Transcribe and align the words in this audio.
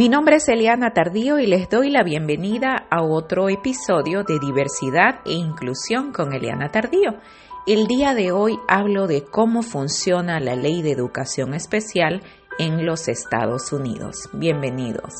Mi 0.00 0.08
nombre 0.08 0.36
es 0.36 0.48
Eliana 0.48 0.94
Tardío 0.94 1.38
y 1.38 1.46
les 1.46 1.68
doy 1.68 1.90
la 1.90 2.02
bienvenida 2.02 2.86
a 2.90 3.02
otro 3.02 3.50
episodio 3.50 4.24
de 4.24 4.38
Diversidad 4.38 5.20
e 5.26 5.32
Inclusión 5.32 6.10
con 6.10 6.32
Eliana 6.32 6.70
Tardío. 6.70 7.18
El 7.66 7.86
día 7.86 8.14
de 8.14 8.32
hoy 8.32 8.56
hablo 8.66 9.06
de 9.06 9.24
cómo 9.24 9.62
funciona 9.62 10.40
la 10.40 10.56
ley 10.56 10.80
de 10.80 10.92
educación 10.92 11.52
especial 11.52 12.22
en 12.58 12.86
los 12.86 13.08
Estados 13.08 13.74
Unidos. 13.74 14.30
Bienvenidos. 14.32 15.12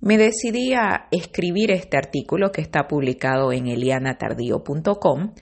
Me 0.00 0.18
decidí 0.18 0.74
a 0.74 1.06
escribir 1.12 1.70
este 1.70 1.96
artículo 1.96 2.50
que 2.50 2.62
está 2.62 2.88
publicado 2.88 3.52
en 3.52 3.68
elianatardío.com 3.68 5.34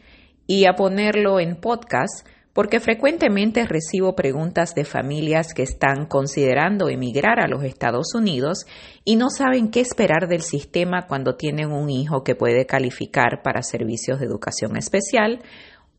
y 0.47 0.67
a 0.67 0.75
ponerlo 0.75 1.41
en 1.41 1.57
podcast 1.57 2.29
porque 2.53 2.81
frecuentemente 2.81 3.65
recibo 3.67 4.15
preguntas 4.15 4.75
de 4.75 4.85
familias 4.85 5.55
que 5.55 5.63
están 5.63 6.07
considerando 6.07 6.89
emigrar 6.89 7.41
a 7.41 7.49
los 7.49 7.65
Estados 7.65 8.15
Unidos 8.15 8.67
y 9.05 9.17
no 9.17 9.31
saben 9.31 9.71
qué 9.71 9.81
esperar 9.81 10.29
del 10.29 10.43
sistema 10.43 11.07
cuando 11.07 11.37
tienen 11.37 11.73
un 11.73 11.91
hijo 11.91 12.23
que 12.25 12.35
puede 12.35 12.67
calificar 12.67 13.43
para 13.43 13.63
servicios 13.63 14.21
de 14.21 14.27
educación 14.27 14.77
especial 14.77 15.41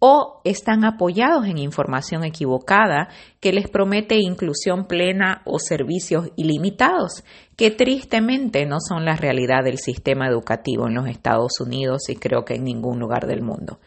o 0.06 0.42
están 0.44 0.84
apoyados 0.84 1.46
en 1.46 1.58
información 1.58 2.26
equivocada 2.26 3.08
que 3.40 3.54
les 3.54 3.70
promete 3.70 4.18
inclusión 4.18 4.86
plena 4.86 5.42
o 5.46 5.60
servicios 5.60 6.30
ilimitados, 6.36 7.24
que 7.56 7.72
tristemente 7.72 8.66
no 8.66 8.80
son 8.86 9.06
la 9.06 9.16
realidad 9.16 9.64
del 9.64 9.78
sistema 9.78 10.28
educativo 10.28 10.88
en 10.88 10.96
los 10.96 11.08
Estados 11.08 11.62
Unidos 11.62 12.10
y 12.10 12.18
creo 12.18 12.44
que 12.44 12.56
en 12.56 12.66
ningún 12.66 13.00
lugar 13.00 13.28
del 13.28 13.44
mundo. 13.44 13.80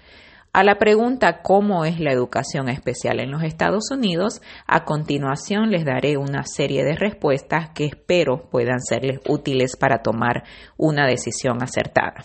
A 0.57 0.65
la 0.65 0.79
pregunta 0.79 1.43
¿cómo 1.43 1.85
es 1.85 2.01
la 2.01 2.13
educación 2.13 2.71
especial 2.71 3.21
en 3.21 3.31
los 3.31 3.43
Estados 3.43 3.91
Unidos? 3.91 4.41
A 4.67 4.87
continuación 4.87 5.71
les 5.71 5.85
daré 5.85 6.17
una 6.17 6.45
serie 6.45 6.83
de 6.83 6.97
respuestas 6.97 7.69
que 7.75 7.85
espero 7.85 8.49
puedan 8.49 8.81
serles 8.81 9.21
útiles 9.29 9.77
para 9.77 9.99
tomar 9.99 10.45
una 10.79 11.07
decisión 11.07 11.63
acertada. 11.63 12.25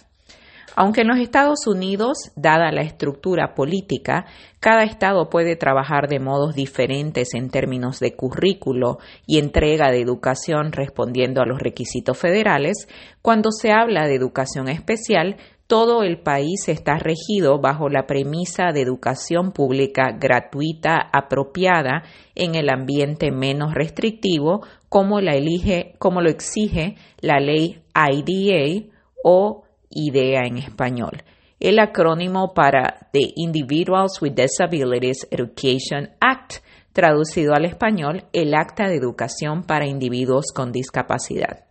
Aunque 0.77 1.01
en 1.01 1.09
los 1.09 1.19
Estados 1.19 1.67
Unidos, 1.67 2.31
dada 2.37 2.71
la 2.71 2.83
estructura 2.83 3.53
política, 3.53 4.25
cada 4.61 4.83
estado 4.83 5.29
puede 5.29 5.57
trabajar 5.57 6.07
de 6.07 6.21
modos 6.21 6.55
diferentes 6.55 7.33
en 7.33 7.49
términos 7.49 7.99
de 7.99 8.15
currículo 8.15 8.99
y 9.27 9.39
entrega 9.39 9.91
de 9.91 9.99
educación 9.99 10.71
respondiendo 10.71 11.41
a 11.41 11.45
los 11.45 11.59
requisitos 11.59 12.17
federales, 12.17 12.87
cuando 13.21 13.51
se 13.51 13.73
habla 13.73 14.07
de 14.07 14.15
educación 14.15 14.69
especial, 14.69 15.35
todo 15.67 16.03
el 16.03 16.19
país 16.19 16.67
está 16.67 16.97
regido 16.97 17.59
bajo 17.59 17.87
la 17.89 18.05
premisa 18.05 18.71
de 18.73 18.81
educación 18.81 19.51
pública 19.51 20.11
gratuita 20.19 21.09
apropiada 21.13 22.03
en 22.35 22.55
el 22.55 22.69
ambiente 22.69 23.31
menos 23.31 23.73
restrictivo 23.73 24.61
como, 24.89 25.21
lo 25.21 26.29
exige 26.29 26.95
la 27.21 27.39
ley 27.39 27.81
IDA 27.95 28.91
o 29.23 29.63
IDEA 29.89 30.41
en 30.45 30.57
español, 30.57 31.23
el 31.59 31.79
acrónimo 31.79 32.53
para 32.53 33.07
The 33.13 33.31
Individuals 33.35 34.21
with 34.21 34.33
Disabilities 34.33 35.27
Education 35.31 36.09
Act, 36.19 36.55
traducido 36.91 37.53
al 37.53 37.65
español, 37.65 38.25
el 38.33 38.53
Acta 38.53 38.89
de 38.89 38.95
Educación 38.95 39.63
para 39.63 39.87
Individuos 39.87 40.47
con 40.53 40.71
Discapacidad. 40.71 41.70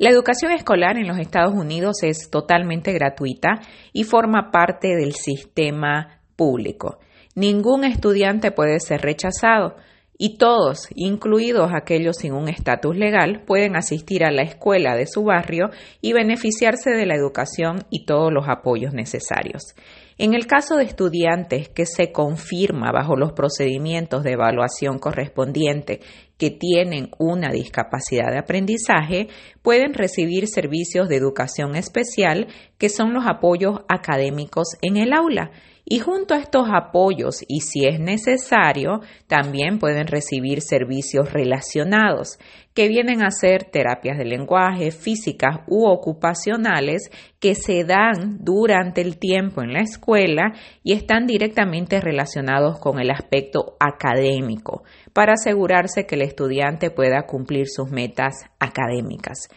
La 0.00 0.08
educación 0.08 0.50
escolar 0.52 0.96
en 0.96 1.06
los 1.06 1.18
Estados 1.18 1.52
Unidos 1.52 2.02
es 2.02 2.30
totalmente 2.30 2.94
gratuita 2.94 3.60
y 3.92 4.04
forma 4.04 4.50
parte 4.50 4.96
del 4.96 5.12
sistema 5.12 6.22
público. 6.36 7.00
Ningún 7.34 7.84
estudiante 7.84 8.50
puede 8.50 8.80
ser 8.80 9.02
rechazado 9.02 9.76
y 10.16 10.38
todos, 10.38 10.88
incluidos 10.94 11.72
aquellos 11.74 12.16
sin 12.16 12.32
un 12.32 12.48
estatus 12.48 12.96
legal, 12.96 13.42
pueden 13.46 13.76
asistir 13.76 14.24
a 14.24 14.30
la 14.30 14.40
escuela 14.40 14.96
de 14.96 15.06
su 15.06 15.24
barrio 15.24 15.68
y 16.00 16.14
beneficiarse 16.14 16.92
de 16.92 17.04
la 17.04 17.14
educación 17.14 17.84
y 17.90 18.06
todos 18.06 18.32
los 18.32 18.48
apoyos 18.48 18.94
necesarios. 18.94 19.74
En 20.22 20.34
el 20.34 20.46
caso 20.46 20.76
de 20.76 20.84
estudiantes 20.84 21.70
que 21.70 21.86
se 21.86 22.12
confirma 22.12 22.92
bajo 22.92 23.16
los 23.16 23.32
procedimientos 23.32 24.22
de 24.22 24.32
evaluación 24.32 24.98
correspondiente 24.98 26.00
que 26.36 26.50
tienen 26.50 27.08
una 27.18 27.50
discapacidad 27.50 28.30
de 28.30 28.36
aprendizaje, 28.36 29.28
pueden 29.62 29.94
recibir 29.94 30.46
servicios 30.46 31.08
de 31.08 31.16
educación 31.16 31.74
especial 31.74 32.48
que 32.76 32.90
son 32.90 33.14
los 33.14 33.24
apoyos 33.26 33.80
académicos 33.88 34.76
en 34.82 34.98
el 34.98 35.14
aula. 35.14 35.52
Y 35.84 35.98
junto 35.98 36.34
a 36.34 36.38
estos 36.38 36.68
apoyos, 36.72 37.42
y 37.48 37.60
si 37.60 37.86
es 37.86 37.98
necesario, 37.98 39.00
también 39.26 39.78
pueden 39.78 40.06
recibir 40.06 40.60
servicios 40.60 41.32
relacionados, 41.32 42.38
que 42.74 42.88
vienen 42.88 43.22
a 43.22 43.30
ser 43.30 43.64
terapias 43.64 44.16
de 44.16 44.24
lenguaje, 44.24 44.92
físicas 44.92 45.60
u 45.66 45.86
ocupacionales, 45.88 47.10
que 47.40 47.54
se 47.54 47.84
dan 47.84 48.38
durante 48.40 49.00
el 49.00 49.18
tiempo 49.18 49.62
en 49.62 49.72
la 49.72 49.80
escuela 49.80 50.52
y 50.84 50.92
están 50.92 51.26
directamente 51.26 52.00
relacionados 52.00 52.78
con 52.78 53.00
el 53.00 53.10
aspecto 53.10 53.76
académico, 53.80 54.84
para 55.12 55.32
asegurarse 55.32 56.06
que 56.06 56.14
el 56.14 56.22
estudiante 56.22 56.90
pueda 56.90 57.26
cumplir 57.26 57.66
sus 57.68 57.90
metas 57.90 58.34
académicas. 58.60 59.48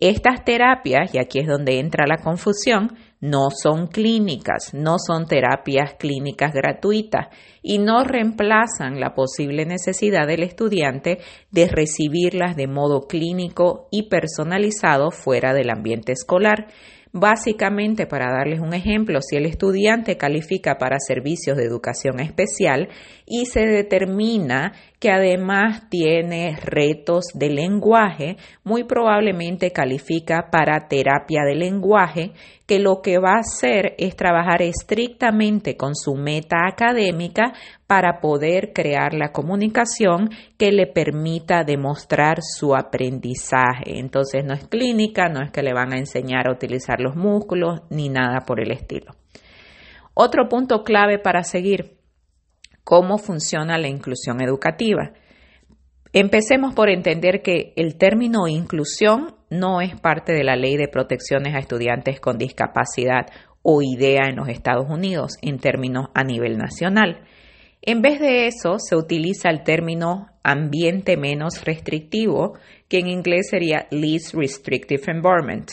Estas 0.00 0.44
terapias, 0.44 1.14
y 1.14 1.18
aquí 1.18 1.38
es 1.38 1.46
donde 1.46 1.78
entra 1.78 2.06
la 2.08 2.16
confusión, 2.16 2.96
no 3.22 3.50
son 3.50 3.86
clínicas, 3.86 4.74
no 4.74 4.96
son 4.98 5.26
terapias 5.26 5.94
clínicas 5.94 6.52
gratuitas 6.52 7.28
y 7.62 7.78
no 7.78 8.02
reemplazan 8.02 8.98
la 8.98 9.14
posible 9.14 9.64
necesidad 9.64 10.26
del 10.26 10.42
estudiante 10.42 11.18
de 11.52 11.68
recibirlas 11.68 12.56
de 12.56 12.66
modo 12.66 13.06
clínico 13.06 13.86
y 13.92 14.08
personalizado 14.08 15.12
fuera 15.12 15.54
del 15.54 15.70
ambiente 15.70 16.10
escolar. 16.10 16.66
Básicamente, 17.14 18.06
para 18.06 18.32
darles 18.32 18.60
un 18.60 18.72
ejemplo, 18.72 19.20
si 19.20 19.36
el 19.36 19.44
estudiante 19.44 20.16
califica 20.16 20.78
para 20.78 20.96
servicios 20.98 21.58
de 21.58 21.64
educación 21.64 22.20
especial 22.20 22.88
y 23.26 23.44
se 23.44 23.66
determina 23.66 24.72
que 24.98 25.10
además 25.10 25.90
tiene 25.90 26.56
retos 26.56 27.26
de 27.34 27.50
lenguaje, 27.50 28.38
muy 28.64 28.84
probablemente 28.84 29.72
califica 29.72 30.48
para 30.50 30.88
terapia 30.88 31.42
de 31.44 31.54
lenguaje, 31.54 32.32
que 32.72 32.78
lo 32.78 33.02
que 33.02 33.18
va 33.18 33.34
a 33.34 33.40
hacer 33.40 33.94
es 33.98 34.16
trabajar 34.16 34.62
estrictamente 34.62 35.76
con 35.76 35.94
su 35.94 36.14
meta 36.14 36.66
académica 36.66 37.52
para 37.86 38.18
poder 38.18 38.72
crear 38.72 39.12
la 39.12 39.30
comunicación 39.30 40.30
que 40.56 40.72
le 40.72 40.86
permita 40.86 41.64
demostrar 41.64 42.38
su 42.40 42.74
aprendizaje. 42.74 43.98
Entonces 43.98 44.46
no 44.46 44.54
es 44.54 44.66
clínica, 44.68 45.28
no 45.28 45.42
es 45.42 45.50
que 45.50 45.62
le 45.62 45.74
van 45.74 45.92
a 45.92 45.98
enseñar 45.98 46.48
a 46.48 46.52
utilizar 46.52 46.98
los 46.98 47.14
músculos 47.14 47.82
ni 47.90 48.08
nada 48.08 48.40
por 48.46 48.58
el 48.58 48.70
estilo. 48.70 49.12
Otro 50.14 50.48
punto 50.48 50.82
clave 50.82 51.18
para 51.18 51.42
seguir 51.42 51.98
cómo 52.84 53.18
funciona 53.18 53.76
la 53.76 53.88
inclusión 53.88 54.40
educativa. 54.40 55.12
Empecemos 56.14 56.74
por 56.74 56.90
entender 56.90 57.40
que 57.40 57.72
el 57.76 57.96
término 57.96 58.46
inclusión 58.46 59.34
no 59.48 59.80
es 59.80 59.98
parte 59.98 60.32
de 60.34 60.44
la 60.44 60.56
ley 60.56 60.76
de 60.76 60.88
protecciones 60.88 61.54
a 61.54 61.58
estudiantes 61.58 62.20
con 62.20 62.36
discapacidad 62.36 63.28
o 63.62 63.80
IDEA 63.80 64.28
en 64.28 64.36
los 64.36 64.48
Estados 64.48 64.90
Unidos 64.90 65.38
en 65.40 65.58
términos 65.58 66.08
a 66.14 66.22
nivel 66.22 66.58
nacional. 66.58 67.22
En 67.80 68.02
vez 68.02 68.20
de 68.20 68.46
eso, 68.46 68.78
se 68.78 68.94
utiliza 68.94 69.48
el 69.48 69.62
término 69.62 70.28
ambiente 70.42 71.16
menos 71.16 71.64
restrictivo, 71.64 72.58
que 72.88 72.98
en 72.98 73.08
inglés 73.08 73.48
sería 73.50 73.86
least 73.90 74.34
restrictive 74.34 75.02
environment. 75.06 75.72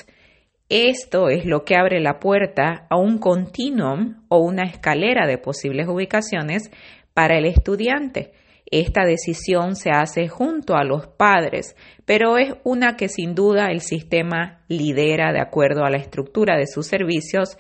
Esto 0.70 1.30
es 1.30 1.46
lo 1.46 1.66
que 1.66 1.76
abre 1.76 2.00
la 2.00 2.20
puerta 2.20 2.88
a 2.90 2.98
un 2.98 3.18
continuum 3.18 4.24
o 4.30 4.40
una 4.40 4.64
escalera 4.64 5.28
de 5.28 5.38
posibles 5.38 5.88
ubicaciones 5.88 6.72
para 7.14 7.38
el 7.38 7.46
estudiante. 7.46 8.32
Esta 8.72 9.04
decisión 9.04 9.76
se 9.76 9.90
hace 9.90 10.28
junto 10.28 10.76
a 10.76 10.84
los 10.84 11.08
padres, 11.08 11.76
pero 12.06 12.38
es 12.38 12.54
una 12.64 12.96
que 12.98 13.10
sin 13.10 13.34
duda 13.34 13.72
el 13.72 13.82
sistema 13.82 14.64
lidera 14.68 15.34
de 15.34 15.42
acuerdo 15.42 15.86
a 15.86 15.90
la 15.90 15.98
estructura 15.98 16.58
de 16.58 16.68
sus 16.68 16.86
servicios 16.86 17.58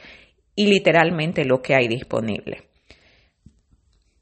y 0.55 0.67
literalmente 0.67 1.45
lo 1.45 1.61
que 1.61 1.73
hay 1.73 1.87
disponible. 1.87 2.69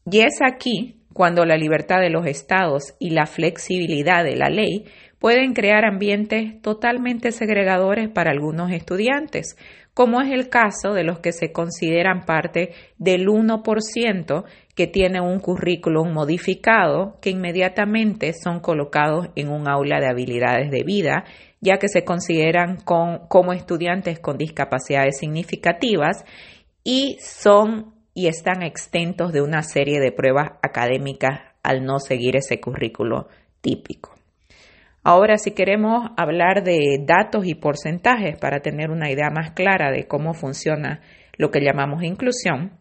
Y 0.09 0.19
es 0.19 0.35
aquí 0.41 1.01
cuando 1.11 1.45
la 1.45 1.57
libertad 1.57 1.99
de 1.99 2.09
los 2.09 2.25
estados 2.25 2.93
y 2.99 3.09
la 3.09 3.25
flexibilidad 3.25 4.23
de 4.23 4.35
la 4.35 4.49
ley 4.49 4.85
pueden 5.19 5.53
crear 5.53 5.83
ambientes 5.83 6.61
totalmente 6.61 7.31
segregadores 7.31 8.07
para 8.07 8.31
algunos 8.31 8.71
estudiantes, 8.71 9.57
como 9.97 10.21
es 10.21 10.31
el 10.31 10.47
caso 10.47 10.93
de 10.93 11.03
los 11.03 11.21
que 11.21 11.31
se 11.31 11.51
consideran 11.51 12.23
parte 12.23 12.69
del 12.99 13.25
1% 13.25 14.43
que 14.75 14.85
tiene 14.85 15.21
un 15.21 15.39
currículum 15.39 16.13
modificado 16.13 17.17
que 17.19 17.31
inmediatamente 17.31 18.31
son 18.33 18.59
colocados 18.59 19.29
en 19.35 19.49
un 19.49 19.67
aula 19.67 19.99
de 19.99 20.07
habilidades 20.07 20.69
de 20.69 20.83
vida, 20.83 21.23
ya 21.61 21.79
que 21.79 21.87
se 21.87 22.03
consideran 22.03 22.77
como 22.77 23.53
estudiantes 23.53 24.19
con 24.19 24.37
discapacidades 24.37 25.17
significativas 25.17 26.25
y 26.83 27.17
son 27.19 27.95
y 28.13 28.27
están 28.27 28.61
exentos 28.61 29.33
de 29.33 29.41
una 29.41 29.63
serie 29.63 29.99
de 29.99 30.11
pruebas 30.11 30.59
académicas 30.61 31.39
al 31.63 31.83
no 31.83 31.97
seguir 31.97 32.35
ese 32.35 32.61
currículo 32.61 33.29
típico. 33.61 34.16
Ahora, 35.09 35.37
si 35.37 35.51
queremos 35.51 36.09
hablar 36.17 36.65
de 36.65 37.01
datos 37.01 37.45
y 37.45 37.55
porcentajes 37.55 38.37
para 38.37 38.59
tener 38.59 38.91
una 38.91 39.09
idea 39.09 39.29
más 39.29 39.51
clara 39.51 39.89
de 39.89 40.05
cómo 40.05 40.33
funciona 40.33 40.99
lo 41.37 41.49
que 41.49 41.61
llamamos 41.61 42.03
inclusión, 42.03 42.73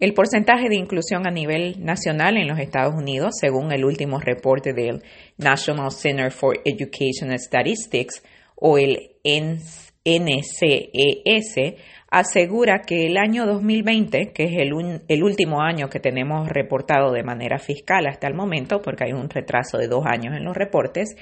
el 0.00 0.12
porcentaje 0.12 0.68
de 0.68 0.76
inclusión 0.76 1.26
a 1.26 1.30
nivel 1.30 1.82
nacional 1.82 2.36
en 2.36 2.46
los 2.46 2.58
Estados 2.58 2.94
Unidos, 2.94 3.36
según 3.40 3.72
el 3.72 3.86
último 3.86 4.20
reporte 4.20 4.74
del 4.74 5.02
National 5.38 5.92
Center 5.92 6.30
for 6.30 6.60
Education 6.62 7.30
Statistics 7.38 8.22
o 8.54 8.76
el 8.76 9.12
NCES, 10.04 11.74
asegura 12.10 12.82
que 12.86 13.06
el 13.06 13.16
año 13.16 13.46
2020, 13.46 14.32
que 14.32 14.44
es 14.44 14.52
el, 14.52 15.00
el, 15.08 15.24
último 15.24 15.62
año 15.62 15.88
que 15.88 15.98
tenemos 15.98 16.48
reportado 16.48 17.10
de 17.10 17.22
manera 17.22 17.58
fiscal 17.58 18.06
hasta 18.06 18.28
el 18.28 18.34
momento, 18.34 18.82
porque 18.82 19.04
hay 19.04 19.12
un 19.12 19.30
retraso 19.30 19.78
de 19.78 19.88
dos 19.88 20.04
años 20.06 20.36
en 20.36 20.44
los 20.44 20.56
reportes, 20.56 21.16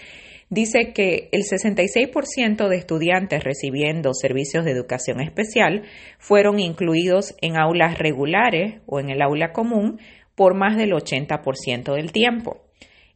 dice 0.51 0.93
que 0.93 1.29
el 1.33 1.45
66% 1.45 2.69
de 2.69 2.77
estudiantes 2.77 3.43
recibiendo 3.43 4.13
servicios 4.13 4.65
de 4.65 4.73
educación 4.73 5.21
especial 5.21 5.85
fueron 6.19 6.59
incluidos 6.59 7.35
en 7.41 7.57
aulas 7.57 7.99
regulares 7.99 8.81
o 8.87 9.01
en 9.01 9.11
el 9.11 9.23
aula 9.23 9.53
común 9.53 9.99
por 10.35 10.55
más 10.55 10.77
del 10.77 10.93
80% 10.93 11.95
del 11.95 12.13
tiempo. 12.13 12.62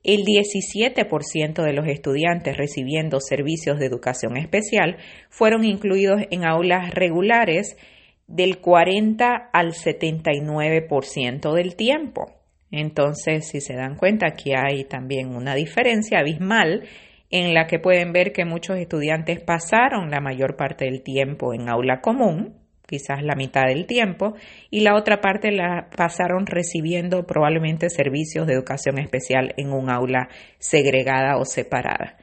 El 0.07 0.25
17% 0.25 1.65
de 1.65 1.73
los 1.73 1.89
estudiantes 1.89 2.57
recibiendo 2.57 3.19
servicios 3.19 3.81
de 3.81 3.87
educación 3.87 4.37
especial 4.37 4.99
fueron 5.31 5.65
incluidos 5.65 6.23
en 6.31 6.45
aulas 6.45 6.95
regulares 6.95 7.77
del 8.29 8.59
40 8.59 9.51
al 9.53 9.73
79% 9.73 11.53
del 11.53 11.75
tiempo. 11.75 12.31
Entonces, 12.71 13.49
si 13.49 13.61
se 13.61 13.75
dan 13.75 13.97
cuenta, 13.97 14.29
aquí 14.29 14.53
hay 14.55 14.85
también 14.85 15.35
una 15.35 15.57
diferencia 15.57 16.21
abismal 16.21 16.85
en 17.31 17.53
la 17.53 17.67
que 17.67 17.81
pueden 17.81 18.13
ver 18.13 18.33
que 18.33 18.45
muchos 18.45 18.79
estudiantes 18.79 19.41
pasaron 19.41 20.13
la 20.13 20.21
mayor 20.21 20.55
parte 20.55 20.85
del 20.85 21.03
tiempo 21.03 21.53
en 21.53 21.69
aula 21.69 22.01
común, 22.01 22.55
quizás 22.87 23.23
la 23.23 23.35
mitad 23.35 23.67
del 23.67 23.87
tiempo, 23.87 24.35
y 24.71 24.81
la 24.81 24.95
otra 24.95 25.21
parte 25.21 25.51
la 25.51 25.89
pasaron 25.97 26.47
recibiendo 26.47 27.27
probablemente 27.27 27.91
servicios 27.91 28.47
de 28.47 28.55
educación 28.55 28.99
especial 28.99 29.55
en 29.57 29.73
un 29.73 29.91
aula 29.91 30.29
segregada 30.59 31.37
o 31.37 31.45
separada. 31.45 32.17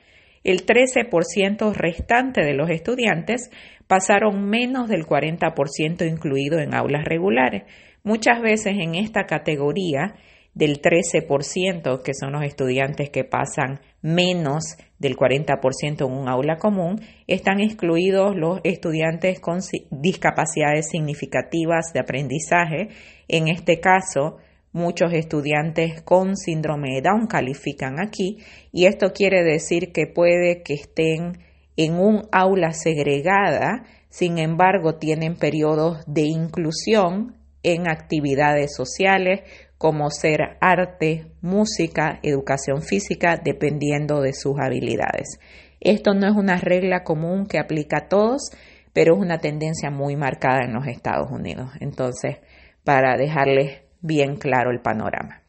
El 0.44 0.66
13% 0.66 1.74
restante 1.74 2.42
de 2.42 2.54
los 2.54 2.70
estudiantes 2.70 3.50
pasaron 3.88 4.50
menos 4.50 4.90
del 4.90 5.06
40% 5.06 6.10
incluido 6.10 6.60
en 6.60 6.74
aulas 6.74 7.06
regulares. 7.06 7.64
Muchas 8.04 8.42
veces 8.42 8.74
en 8.80 8.96
esta 8.96 9.26
categoría 9.26 10.16
del 10.54 10.82
13%, 10.82 12.02
que 12.04 12.14
son 12.14 12.34
los 12.34 12.44
estudiantes 12.44 13.10
que 13.10 13.24
pasan 13.24 13.80
menos 14.04 14.78
del 15.00 15.16
40% 15.16 16.06
en 16.06 16.12
un 16.12 16.30
aula 16.30 16.58
común, 16.58 17.02
están 17.26 17.60
excluidos 17.60 18.36
los 18.36 18.60
estudiantes 18.64 19.40
con 19.40 19.62
discapacidades 19.90 20.90
significativas 20.90 21.92
de 21.94 22.02
aprendizaje. 22.02 22.90
En 23.28 23.48
este 23.48 23.80
caso, 23.80 24.38
muchos 24.74 25.14
estudiantes 25.14 26.02
con 26.02 26.36
síndrome 26.36 26.96
de 26.96 27.02
Down 27.02 27.28
califican 27.28 28.00
aquí 28.00 28.38
y 28.72 28.86
esto 28.86 29.14
quiere 29.14 29.44
decir 29.44 29.92
que 29.92 30.06
puede 30.06 30.62
que 30.64 30.74
estén 30.74 31.40
en 31.78 31.94
un 31.96 32.28
aula 32.32 32.72
segregada, 32.74 33.86
sin 34.10 34.38
embargo 34.38 34.98
tienen 34.98 35.36
periodos 35.36 36.04
de 36.06 36.24
inclusión 36.24 37.36
en 37.64 37.88
actividades 37.88 38.76
sociales 38.76 39.42
como 39.84 40.10
ser 40.12 40.56
arte, 40.62 41.26
música, 41.42 42.22
educación 42.24 42.84
física, 42.84 43.36
dependiendo 43.36 44.22
de 44.22 44.32
sus 44.32 44.58
habilidades. 44.58 45.42
Esto 45.82 46.14
no 46.14 46.26
es 46.26 46.38
una 46.38 46.56
regla 46.56 47.04
común 47.04 47.46
que 47.48 47.60
aplica 47.60 47.98
a 47.98 48.08
todos, 48.08 48.52
pero 48.94 49.16
es 49.16 49.20
una 49.20 49.40
tendencia 49.40 49.92
muy 49.92 50.16
marcada 50.16 50.62
en 50.64 50.72
los 50.72 50.88
Estados 50.88 51.30
Unidos. 51.30 51.70
Entonces, 51.82 52.38
para 52.86 53.18
dejarles 53.18 53.82
bien 54.00 54.38
claro 54.38 54.72
el 54.72 54.80
panorama. 54.80 55.44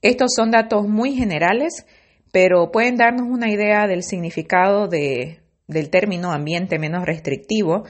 Estos 0.00 0.34
son 0.36 0.52
datos 0.52 0.86
muy 0.86 1.16
generales, 1.16 1.84
pero 2.30 2.70
pueden 2.70 2.94
darnos 2.94 3.26
una 3.26 3.50
idea 3.50 3.88
del 3.88 4.04
significado 4.04 4.86
del 4.86 5.90
término 5.90 6.30
ambiente 6.30 6.78
menos 6.78 7.04
restrictivo 7.04 7.82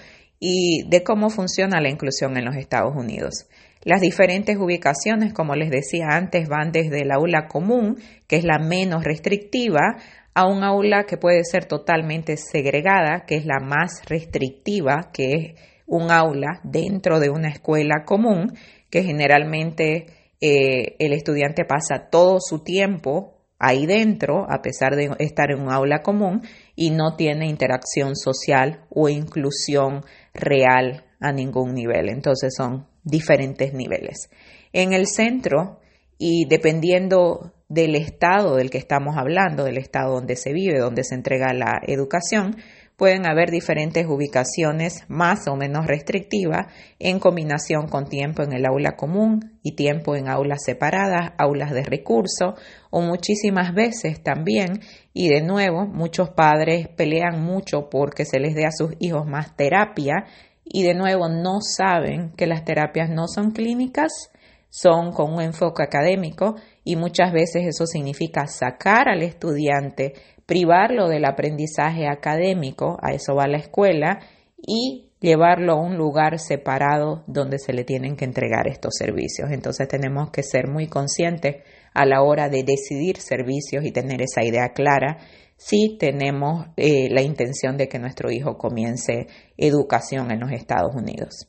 y 0.45 0.83
de 0.89 1.05
cómo 1.05 1.31
funciona 1.31 1.81
la 1.81 1.89
inclusión 1.89 2.37
en 2.37 2.45
los 2.45 2.57
Estados 2.57 2.97
Unidos. 2.97 3.47
Las 3.85 4.01
diferentes 4.01 4.57
ubicaciones, 4.57 5.33
como 5.33 5.55
les 5.55 5.71
decía 5.71 6.09
antes, 6.11 6.49
van 6.49 6.73
desde 6.73 7.03
el 7.03 7.13
aula 7.13 7.47
común, 7.47 7.99
que 8.27 8.39
es 8.39 8.45
la 8.45 8.59
menos 8.59 9.05
restrictiva, 9.05 9.99
a 10.35 10.49
un 10.49 10.65
aula 10.65 11.05
que 11.05 11.17
puede 11.17 11.45
ser 11.45 11.67
totalmente 11.67 12.37
segregada, 12.37 13.25
que 13.25 13.37
es 13.37 13.47
la 13.47 13.61
más 13.61 14.03
restrictiva, 14.07 15.11
que 15.13 15.33
es 15.33 15.61
un 15.87 16.11
aula 16.11 16.59
dentro 16.65 17.21
de 17.21 17.31
una 17.31 17.49
escuela 17.49 18.03
común, 18.05 18.53
que 18.91 19.05
generalmente 19.05 20.07
eh, 20.41 20.97
el 20.99 21.13
estudiante 21.13 21.65
pasa 21.65 22.09
todo 22.11 22.39
su 22.41 22.65
tiempo 22.65 23.43
ahí 23.61 23.87
dentro, 23.87 24.45
a 24.51 24.61
pesar 24.61 24.97
de 24.97 25.09
estar 25.21 25.53
en 25.53 25.61
un 25.61 25.71
aula 25.71 26.03
común, 26.03 26.43
y 26.75 26.91
no 26.91 27.15
tiene 27.15 27.47
interacción 27.47 28.17
social 28.17 28.81
o 28.91 29.09
inclusión 29.09 30.03
real 30.35 31.05
a 31.21 31.33
ningún 31.33 31.75
nivel. 31.75 32.09
Entonces 32.09 32.55
son 32.57 32.87
diferentes 33.05 33.73
niveles. 33.73 34.31
En 34.73 34.93
el 34.93 35.07
centro, 35.07 35.81
y 36.19 36.47
dependiendo 36.47 37.53
del 37.69 37.95
estado 37.95 38.57
del 38.57 38.71
que 38.71 38.79
estamos 38.79 39.17
hablando, 39.17 39.65
del 39.65 39.79
estado 39.79 40.15
donde 40.15 40.37
se 40.37 40.53
vive, 40.53 40.79
donde 40.79 41.05
se 41.05 41.15
entrega 41.15 41.53
la 41.53 41.81
educación, 41.87 42.57
pueden 43.03 43.27
haber 43.27 43.51
diferentes 43.51 44.07
ubicaciones 44.07 45.03
más 45.09 45.49
o 45.49 45.57
menos 45.57 45.89
restrictivas 45.89 46.69
en 47.01 47.19
combinación 47.19 47.89
con 47.89 48.09
tiempo 48.09 48.45
en 48.45 48.53
el 48.53 48.65
aula 48.65 48.93
común 48.93 49.59
y 49.65 49.75
tiempo 49.75 50.15
en 50.15 50.29
aulas 50.29 50.61
separadas, 50.65 51.33
aulas 51.37 51.73
de 51.73 51.83
recurso 51.83 52.55
o 52.91 53.01
muchísimas 53.01 53.75
veces 53.75 54.23
también, 54.23 54.83
y 55.13 55.29
de 55.31 55.43
nuevo, 55.43 55.85
muchos 55.85 56.31
padres 56.31 56.87
pelean 56.97 57.43
mucho 57.43 57.91
porque 57.91 58.25
se 58.25 58.39
les 58.39 58.55
dé 58.55 58.67
a 58.67 58.71
sus 58.71 58.93
hijos 59.01 59.27
más 59.27 59.57
terapia 59.57 60.27
y 60.65 60.85
de 60.85 60.95
nuevo 60.95 61.29
no 61.29 61.59
saben 61.61 62.31
que 62.37 62.47
las 62.47 62.65
terapias 62.65 63.11
no 63.11 63.27
son 63.27 63.51
clínicas, 63.51 64.31
son 64.71 65.11
con 65.11 65.35
un 65.35 65.43
enfoque 65.43 65.83
académico 65.83 66.55
y 66.85 66.95
muchas 66.95 67.33
veces 67.33 67.67
eso 67.67 67.85
significa 67.85 68.47
sacar 68.47 69.09
al 69.09 69.23
estudiante 69.23 70.15
privarlo 70.47 71.09
del 71.09 71.25
aprendizaje 71.25 72.09
académico, 72.09 72.99
a 73.03 73.13
eso 73.13 73.35
va 73.35 73.47
la 73.47 73.59
escuela, 73.59 74.21
y 74.57 75.11
llevarlo 75.21 75.75
a 75.75 75.81
un 75.81 75.97
lugar 75.97 76.39
separado 76.39 77.25
donde 77.27 77.59
se 77.59 77.73
le 77.73 77.85
tienen 77.85 78.17
que 78.17 78.25
entregar 78.25 78.67
estos 78.67 78.95
servicios. 78.99 79.51
Entonces 79.51 79.89
tenemos 79.89 80.31
que 80.31 80.43
ser 80.43 80.69
muy 80.69 80.89
conscientes 80.89 81.63
a 81.95 82.05
la 82.05 82.23
hora 82.23 82.49
de 82.49 82.65
decidir 82.65 83.19
servicios 83.19 83.85
y 83.85 83.93
tener 83.93 84.21
esa 84.23 84.45
idea 84.45 84.71
clara 84.75 85.19
si 85.57 85.97
tenemos 85.97 86.67
eh, 86.77 87.09
la 87.11 87.23
intención 87.23 87.77
de 87.77 87.89
que 87.89 88.01
nuestro 88.01 88.33
hijo 88.33 88.59
comience 88.59 89.29
educación 89.57 90.33
en 90.33 90.41
los 90.41 90.51
Estados 90.51 90.95
Unidos. 90.95 91.49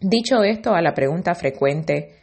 Dicho 0.00 0.44
esto, 0.44 0.74
a 0.74 0.82
la 0.82 0.94
pregunta 0.94 1.34
frecuente, 1.34 2.14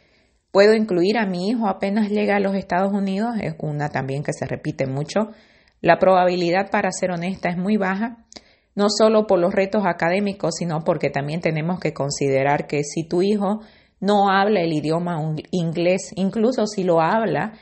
¿puedo 0.50 0.74
incluir 0.74 1.18
a 1.18 1.26
mi 1.26 1.50
hijo 1.50 1.68
apenas 1.68 2.08
llega 2.08 2.36
a 2.36 2.40
los 2.40 2.54
Estados 2.54 2.92
Unidos? 2.92 3.34
Es 3.42 3.54
una 3.58 3.90
también 3.90 4.22
que 4.22 4.32
se 4.32 4.46
repite 4.46 4.86
mucho. 4.86 5.30
La 5.84 5.98
probabilidad, 5.98 6.70
para 6.70 6.90
ser 6.92 7.10
honesta, 7.10 7.50
es 7.50 7.58
muy 7.58 7.76
baja, 7.76 8.16
no 8.74 8.86
solo 8.88 9.26
por 9.26 9.38
los 9.38 9.52
retos 9.52 9.84
académicos, 9.84 10.54
sino 10.58 10.82
porque 10.82 11.10
también 11.10 11.42
tenemos 11.42 11.78
que 11.78 11.92
considerar 11.92 12.66
que 12.66 12.84
si 12.84 13.06
tu 13.06 13.20
hijo 13.20 13.60
no 14.00 14.30
habla 14.30 14.62
el 14.62 14.72
idioma 14.72 15.20
inglés, 15.50 16.14
incluso 16.16 16.66
si 16.66 16.84
lo 16.84 17.02
habla, 17.02 17.52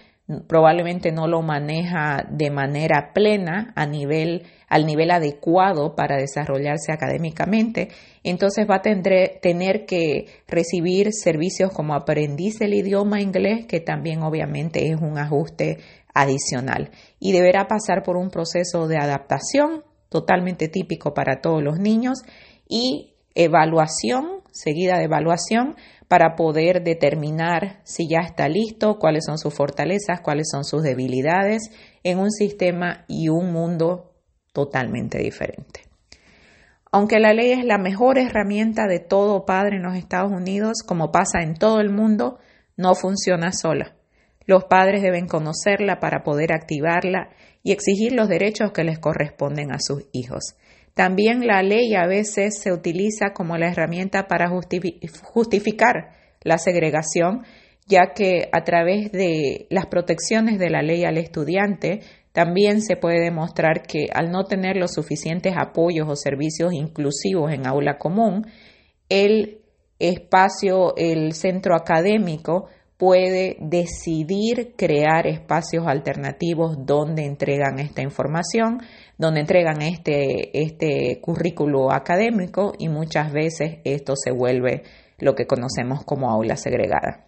probablemente 0.46 1.10
no 1.10 1.26
lo 1.26 1.42
maneja 1.42 2.24
de 2.30 2.50
manera 2.50 3.10
plena 3.12 3.72
a 3.74 3.86
nivel, 3.86 4.44
al 4.68 4.86
nivel 4.86 5.10
adecuado 5.10 5.96
para 5.96 6.16
desarrollarse 6.16 6.92
académicamente, 6.92 7.88
entonces 8.22 8.66
va 8.70 8.76
a 8.76 8.82
tener, 8.82 9.84
que 9.84 10.26
recibir 10.46 11.12
servicios 11.12 11.72
como 11.72 11.94
aprendiz 11.94 12.60
del 12.60 12.74
idioma 12.74 13.20
inglés, 13.20 13.66
que 13.66 13.80
también 13.80 14.22
obviamente 14.22 14.88
es 14.88 15.00
un 15.00 15.18
ajuste 15.18 15.78
adicional 16.14 16.90
y 17.18 17.32
deberá 17.32 17.66
pasar 17.66 18.02
por 18.02 18.16
un 18.16 18.30
proceso 18.30 18.88
de 18.88 18.98
adaptación 18.98 19.84
totalmente 20.08 20.68
típico 20.68 21.14
para 21.14 21.40
todos 21.40 21.62
los 21.62 21.78
niños 21.78 22.18
y 22.68 23.14
evaluación, 23.34 24.42
seguida 24.50 24.98
de 24.98 25.04
evaluación, 25.04 25.76
para 26.08 26.36
poder 26.36 26.82
determinar 26.82 27.80
si 27.84 28.06
ya 28.06 28.18
está 28.18 28.48
listo, 28.48 28.98
cuáles 28.98 29.24
son 29.24 29.38
sus 29.38 29.54
fortalezas, 29.54 30.20
cuáles 30.20 30.48
son 30.50 30.64
sus 30.64 30.82
debilidades 30.82 31.70
en 32.02 32.18
un 32.18 32.30
sistema 32.30 33.04
y 33.08 33.30
un 33.30 33.50
mundo 33.50 34.12
totalmente 34.52 35.18
diferente. 35.18 35.80
Aunque 36.90 37.18
la 37.18 37.32
ley 37.32 37.52
es 37.52 37.64
la 37.64 37.78
mejor 37.78 38.18
herramienta 38.18 38.86
de 38.86 39.00
todo 39.00 39.46
padre 39.46 39.76
en 39.76 39.84
los 39.84 39.96
Estados 39.96 40.30
Unidos, 40.30 40.82
como 40.86 41.10
pasa 41.10 41.40
en 41.40 41.54
todo 41.54 41.80
el 41.80 41.88
mundo, 41.88 42.38
no 42.76 42.94
funciona 42.94 43.50
sola. 43.52 43.96
Los 44.46 44.64
padres 44.64 45.02
deben 45.02 45.26
conocerla 45.26 46.00
para 46.00 46.22
poder 46.22 46.52
activarla 46.52 47.30
y 47.62 47.72
exigir 47.72 48.12
los 48.12 48.28
derechos 48.28 48.72
que 48.72 48.84
les 48.84 48.98
corresponden 48.98 49.72
a 49.72 49.78
sus 49.78 50.04
hijos. 50.12 50.56
También 50.94 51.46
la 51.46 51.62
ley 51.62 51.94
a 51.94 52.06
veces 52.06 52.60
se 52.60 52.72
utiliza 52.72 53.32
como 53.32 53.56
la 53.56 53.70
herramienta 53.70 54.26
para 54.26 54.48
justificar 54.48 56.10
la 56.42 56.58
segregación, 56.58 57.44
ya 57.86 58.12
que 58.14 58.48
a 58.52 58.62
través 58.64 59.10
de 59.10 59.66
las 59.70 59.86
protecciones 59.86 60.58
de 60.58 60.70
la 60.70 60.82
ley 60.82 61.04
al 61.04 61.18
estudiante 61.18 62.00
también 62.32 62.80
se 62.82 62.96
puede 62.96 63.20
demostrar 63.20 63.82
que 63.82 64.06
al 64.12 64.30
no 64.30 64.44
tener 64.44 64.76
los 64.76 64.92
suficientes 64.92 65.54
apoyos 65.56 66.08
o 66.08 66.16
servicios 66.16 66.72
inclusivos 66.72 67.52
en 67.52 67.66
aula 67.66 67.98
común, 67.98 68.46
el 69.08 69.60
espacio, 69.98 70.94
el 70.96 71.32
centro 71.32 71.76
académico 71.76 72.68
puede 73.02 73.56
decidir 73.58 74.74
crear 74.76 75.26
espacios 75.26 75.88
alternativos 75.88 76.86
donde 76.86 77.24
entregan 77.24 77.80
esta 77.80 78.00
información, 78.00 78.80
donde 79.18 79.40
entregan 79.40 79.82
este, 79.82 80.56
este 80.62 81.20
currículo 81.20 81.90
académico 81.90 82.74
y 82.78 82.88
muchas 82.88 83.32
veces 83.32 83.78
esto 83.82 84.14
se 84.14 84.30
vuelve 84.30 84.84
lo 85.18 85.34
que 85.34 85.48
conocemos 85.48 86.04
como 86.04 86.30
aula 86.30 86.54
segregada. 86.54 87.26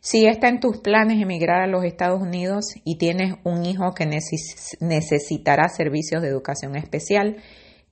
Si 0.00 0.26
está 0.26 0.50
en 0.50 0.60
tus 0.60 0.80
planes 0.80 1.22
emigrar 1.22 1.62
a 1.62 1.66
los 1.66 1.82
Estados 1.86 2.20
Unidos 2.20 2.74
y 2.84 2.98
tienes 2.98 3.36
un 3.44 3.64
hijo 3.64 3.94
que 3.94 4.04
necesitará 4.04 5.70
servicios 5.70 6.20
de 6.20 6.28
educación 6.28 6.76
especial, 6.76 7.38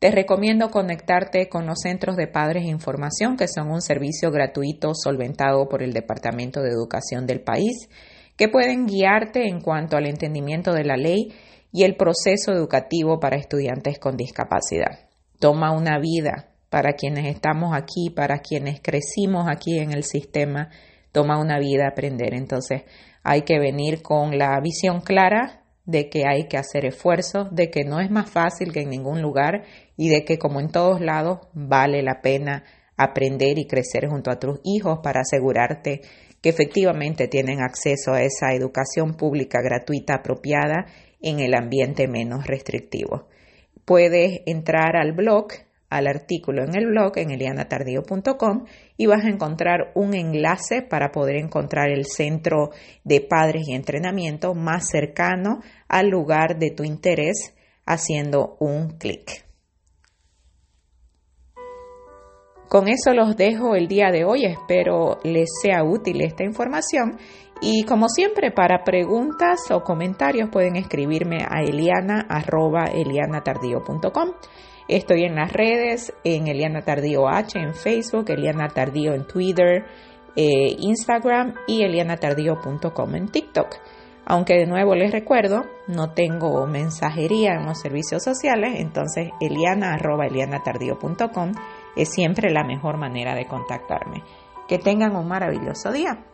te 0.01 0.11
recomiendo 0.11 0.71
conectarte 0.71 1.51
con 1.51 1.67
los 1.67 1.81
centros 1.83 2.17
de 2.17 2.27
padres 2.27 2.65
de 2.65 2.71
información, 2.71 3.37
que 3.37 3.47
son 3.47 3.71
un 3.71 3.83
servicio 3.83 4.31
gratuito 4.31 4.93
solventado 4.95 5.69
por 5.69 5.83
el 5.83 5.93
Departamento 5.93 6.63
de 6.63 6.71
Educación 6.71 7.27
del 7.27 7.43
país, 7.43 7.91
que 8.35 8.49
pueden 8.49 8.87
guiarte 8.87 9.47
en 9.47 9.61
cuanto 9.61 9.99
al 9.99 10.07
entendimiento 10.07 10.73
de 10.73 10.85
la 10.85 10.97
ley 10.97 11.35
y 11.71 11.85
el 11.85 11.97
proceso 11.97 12.51
educativo 12.51 13.21
para 13.21 13.37
estudiantes 13.37 13.99
con 13.99 14.17
discapacidad. 14.17 15.11
Toma 15.39 15.77
una 15.77 15.99
vida 15.99 16.49
para 16.71 16.95
quienes 16.95 17.27
estamos 17.27 17.77
aquí, 17.77 18.09
para 18.09 18.39
quienes 18.39 18.81
crecimos 18.81 19.49
aquí 19.49 19.79
en 19.79 19.93
el 19.93 20.05
sistema, 20.05 20.71
toma 21.13 21.39
una 21.39 21.59
vida 21.59 21.87
aprender. 21.87 22.33
Entonces 22.33 22.85
hay 23.23 23.43
que 23.43 23.59
venir 23.59 24.01
con 24.01 24.39
la 24.39 24.59
visión 24.63 25.03
clara 25.03 25.61
de 25.85 26.09
que 26.09 26.27
hay 26.27 26.49
que 26.49 26.57
hacer 26.57 26.85
esfuerzos, 26.85 27.55
de 27.55 27.71
que 27.71 27.85
no 27.85 28.01
es 28.01 28.11
más 28.11 28.31
fácil 28.31 28.73
que 28.73 28.81
en 28.81 28.91
ningún 28.91 29.23
lugar 29.23 29.65
y 29.97 30.09
de 30.09 30.25
que 30.25 30.39
como 30.39 30.61
en 30.61 30.71
todos 30.71 31.01
lados 31.01 31.41
vale 31.53 32.03
la 32.03 32.21
pena 32.21 32.65
aprender 32.97 33.59
y 33.59 33.67
crecer 33.67 34.09
junto 34.09 34.31
a 34.31 34.39
tus 34.39 34.61
hijos 34.65 35.01
para 35.03 35.21
asegurarte 35.21 36.03
que 36.43 36.49
efectivamente 36.49 37.29
tienen 37.29 37.61
acceso 37.61 38.13
a 38.13 38.23
esa 38.23 38.55
educación 38.55 39.15
pública 39.15 39.61
gratuita 39.63 40.17
apropiada 40.17 40.87
en 41.21 41.41
el 41.41 41.55
ambiente 41.55 42.09
menos 42.09 42.47
restrictivo. 42.47 43.29
Puedes 43.85 44.41
entrar 44.47 44.97
al 44.97 45.13
blog 45.13 45.49
al 45.91 46.07
artículo 46.07 46.63
en 46.63 46.75
el 46.75 46.87
blog 46.87 47.19
en 47.19 47.33
elianatardío.com 47.33 48.65
y 48.97 49.07
vas 49.07 49.25
a 49.25 49.29
encontrar 49.29 49.91
un 49.95 50.15
enlace 50.15 50.83
para 50.83 51.11
poder 51.11 51.37
encontrar 51.37 51.91
el 51.91 52.07
centro 52.07 52.71
de 53.05 53.21
padres 53.21 53.69
y 53.69 53.75
entrenamiento 53.75 54.55
más 54.55 54.89
cercano 54.89 55.61
al 55.89 56.09
lugar 56.09 56.59
de 56.59 56.71
tu 56.71 56.85
interés 56.85 57.55
haciendo 57.85 58.57
un 58.61 58.97
clic. 58.99 59.45
Con 62.69 62.87
eso 62.87 63.13
los 63.15 63.37
dejo 63.37 63.75
el 63.75 63.89
día 63.89 64.13
de 64.13 64.25
hoy. 64.25 64.45
Espero 64.45 65.19
les 65.25 65.49
sea 65.61 65.83
útil 65.83 66.21
esta 66.23 66.45
información. 66.45 67.19
Y 67.61 67.85
como 67.85 68.09
siempre, 68.09 68.51
para 68.51 68.83
preguntas 68.85 69.71
o 69.71 69.83
comentarios 69.83 70.49
pueden 70.51 70.77
escribirme 70.77 71.45
a 71.49 71.63
eliana.elianatardío.com. 71.63 74.31
Estoy 74.89 75.25
en 75.25 75.37
las 75.37 75.53
redes, 75.53 76.15
en 76.25 76.49
Eliana 76.49 76.81
Tardío 76.83 77.29
H 77.29 77.59
en 77.59 77.75
Facebook, 77.75 78.31
Eliana 78.31 78.69
Tardío 78.69 79.13
en 79.15 79.27
Twitter, 79.27 79.85
eh, 80.35 80.75
Instagram 80.79 81.55
y 81.67 81.85
elianatardío.com 81.85 83.15
en 83.15 83.29
TikTok. 83.29 83.77
Aunque 84.25 84.55
de 84.55 84.67
nuevo 84.67 84.95
les 84.95 85.13
recuerdo, 85.13 85.67
no 85.87 86.13
tengo 86.13 86.67
mensajería 86.67 87.53
en 87.55 87.67
los 87.67 87.79
servicios 87.81 88.23
sociales, 88.23 88.81
entonces 88.81 89.31
eliana.elianatardío.com 89.41 91.53
es 91.97 92.09
siempre 92.11 92.51
la 92.51 92.65
mejor 92.65 92.97
manera 92.97 93.35
de 93.35 93.47
contactarme. 93.47 94.23
Que 94.67 94.79
tengan 94.79 95.15
un 95.15 95.29
maravilloso 95.29 95.93
día. 95.93 96.25